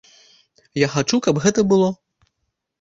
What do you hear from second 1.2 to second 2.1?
каб гэта было.